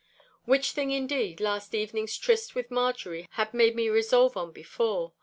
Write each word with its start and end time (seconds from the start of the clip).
Which 0.45 0.71
thing, 0.71 0.89
indeed, 0.89 1.39
last 1.39 1.75
evening's 1.75 2.17
tryst 2.17 2.55
with 2.55 2.71
Marjorie 2.71 3.27
had 3.33 3.53
made 3.53 3.75
me 3.75 3.87
resolve 3.87 4.35
on 4.35 4.51
before. 4.51 5.13